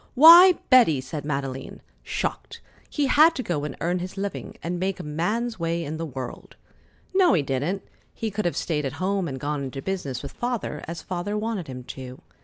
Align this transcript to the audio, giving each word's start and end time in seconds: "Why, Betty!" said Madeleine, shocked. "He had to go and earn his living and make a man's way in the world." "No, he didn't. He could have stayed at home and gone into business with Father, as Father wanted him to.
"Why, 0.15 0.53
Betty!" 0.71 0.99
said 0.99 1.25
Madeleine, 1.25 1.79
shocked. 2.01 2.59
"He 2.89 3.05
had 3.05 3.35
to 3.35 3.43
go 3.43 3.65
and 3.65 3.77
earn 3.81 3.99
his 3.99 4.17
living 4.17 4.57
and 4.63 4.79
make 4.79 4.99
a 4.99 5.03
man's 5.03 5.59
way 5.59 5.83
in 5.85 5.97
the 5.97 6.07
world." 6.07 6.55
"No, 7.13 7.33
he 7.33 7.43
didn't. 7.43 7.83
He 8.11 8.31
could 8.31 8.45
have 8.45 8.57
stayed 8.57 8.83
at 8.83 8.93
home 8.93 9.27
and 9.27 9.39
gone 9.39 9.61
into 9.63 9.79
business 9.79 10.23
with 10.23 10.31
Father, 10.31 10.83
as 10.87 11.03
Father 11.03 11.37
wanted 11.37 11.67
him 11.67 11.83
to. 11.83 12.19